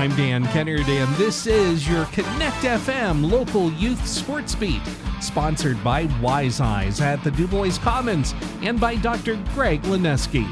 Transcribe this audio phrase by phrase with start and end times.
[0.00, 4.80] I'm Dan Kennard, and this is your Connect FM local youth sports beat,
[5.20, 9.36] sponsored by Wise Eyes at the Dubois Commons and by Dr.
[9.52, 10.48] Greg Lineski.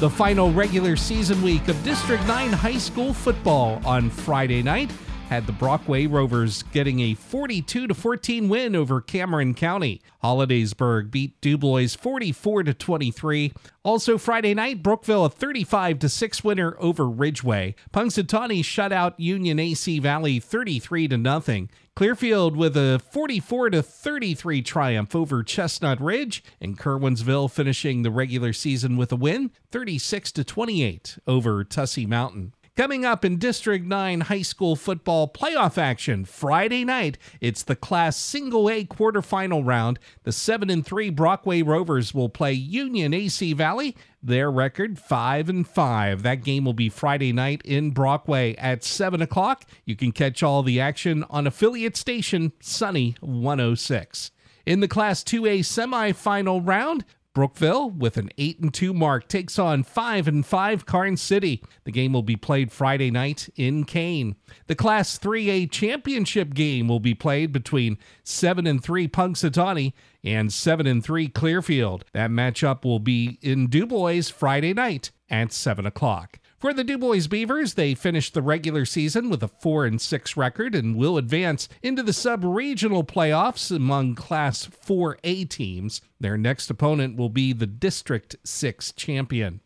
[0.00, 4.90] The final regular season week of District 9 high school football on Friday night
[5.28, 10.00] had the Brockway Rovers getting a 42 14 win over Cameron County.
[10.22, 13.52] Hollidaysburg beat Dubois 44 23.
[13.82, 17.74] Also Friday night, Brookville a 35 6 winner over Ridgway.
[17.92, 21.68] Punxsutawney shut out Union AC Valley 33 0.
[21.96, 28.96] Clearfield with a 44 33 triumph over Chestnut Ridge, and Curwensville finishing the regular season
[28.96, 32.52] with a win 36 28 over Tussey Mountain.
[32.76, 38.18] Coming up in District 9 high school football playoff action Friday night, it's the Class
[38.18, 39.98] Single A quarterfinal round.
[40.24, 43.96] The 7 and 3 Brockway Rovers will play Union AC Valley.
[44.22, 46.22] Their record 5 and 5.
[46.22, 49.64] That game will be Friday night in Brockway at 7 o'clock.
[49.86, 54.32] You can catch all the action on affiliate station Sunny 106.
[54.66, 57.06] In the Class 2A semifinal round,
[57.36, 61.62] Brookville, with an 8 and 2 mark, takes on 5 and 5 Karns City.
[61.84, 64.36] The game will be played Friday night in Kane.
[64.68, 69.92] The Class 3A championship game will be played between 7 and 3 Punxsutawney
[70.24, 72.06] and 7 and 3 Clearfield.
[72.14, 76.38] That matchup will be in Dubois Friday night at 7 o'clock.
[76.66, 80.74] For the Dubois Beavers, they finished the regular season with a 4 and 6 record
[80.74, 86.00] and will advance into the sub-regional playoffs among Class 4A teams.
[86.18, 89.60] Their next opponent will be the District 6 champion.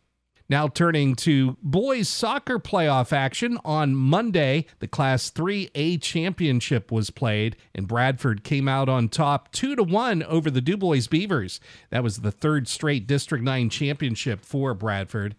[0.47, 7.55] Now turning to boys soccer playoff action on Monday, the Class 3A championship was played
[7.73, 11.59] and Bradford came out on top 2 to 1 over the Dubois Beavers.
[11.89, 15.35] That was the third straight District 9 championship for Bradford.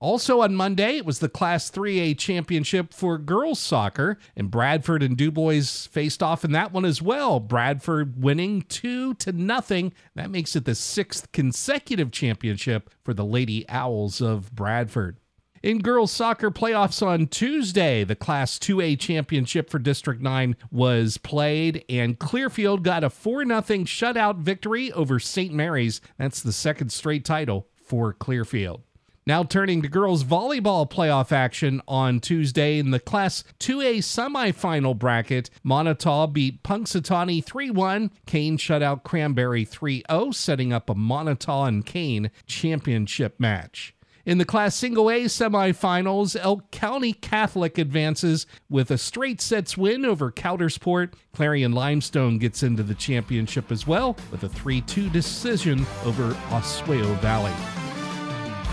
[0.00, 5.16] Also on Monday, it was the Class 3A championship for girls soccer, and Bradford and
[5.16, 7.40] Dubois faced off in that one as well.
[7.40, 9.92] Bradford winning two to nothing.
[10.14, 15.16] That makes it the sixth consecutive championship for the Lady Owls of Bradford.
[15.62, 21.82] In girls soccer playoffs on Tuesday, the Class 2A championship for District 9 was played,
[21.88, 25.54] and Clearfield got a 4 0 shutout victory over St.
[25.54, 26.02] Mary's.
[26.18, 28.82] That's the second straight title for Clearfield.
[29.26, 35.48] Now turning to girls volleyball playoff action on Tuesday in the Class 2A semifinal bracket,
[35.64, 38.10] Moniteau beat Punxsutawney 3-1.
[38.26, 43.94] Kane shut out Cranberry 3-0, setting up a Moniteau and Kane championship match.
[44.26, 50.04] In the Class Single A semifinals, Elk County Catholic advances with a straight sets win
[50.04, 51.14] over Coudersport.
[51.32, 57.18] Clarion Limestone gets into the championship as well with a 3 2 decision over Oswayo
[57.20, 57.83] Valley.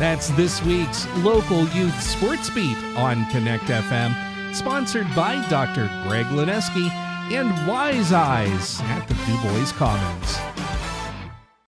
[0.02, 5.92] That's this week's local youth sports beat on Connect FM, sponsored by Dr.
[6.08, 6.90] Greg Lineski
[7.32, 10.51] and Wise Eyes at the Dubois Commons.